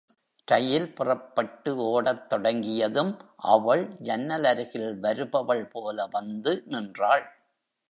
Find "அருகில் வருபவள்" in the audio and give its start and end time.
4.43-5.65